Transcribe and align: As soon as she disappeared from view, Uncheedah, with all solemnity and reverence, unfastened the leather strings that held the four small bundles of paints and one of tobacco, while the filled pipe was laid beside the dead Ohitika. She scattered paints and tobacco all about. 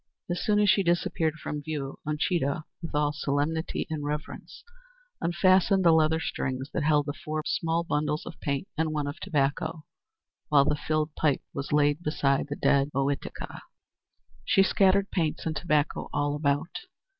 As 0.31 0.43
soon 0.43 0.57
as 0.59 0.67
she 0.67 0.81
disappeared 0.81 1.35
from 1.35 1.61
view, 1.61 1.99
Uncheedah, 2.07 2.63
with 2.81 2.95
all 2.95 3.13
solemnity 3.13 3.85
and 3.87 4.03
reverence, 4.03 4.63
unfastened 5.21 5.85
the 5.85 5.91
leather 5.91 6.19
strings 6.19 6.71
that 6.73 6.81
held 6.81 7.05
the 7.05 7.13
four 7.13 7.43
small 7.45 7.83
bundles 7.83 8.25
of 8.25 8.39
paints 8.39 8.71
and 8.75 8.93
one 8.93 9.05
of 9.05 9.19
tobacco, 9.19 9.85
while 10.49 10.65
the 10.65 10.75
filled 10.75 11.13
pipe 11.13 11.43
was 11.53 11.71
laid 11.71 12.01
beside 12.01 12.47
the 12.49 12.55
dead 12.55 12.89
Ohitika. 12.95 13.61
She 14.43 14.63
scattered 14.63 15.11
paints 15.11 15.45
and 15.45 15.55
tobacco 15.55 16.09
all 16.11 16.35
about. 16.35 16.79